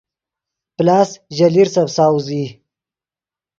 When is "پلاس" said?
0.75-1.09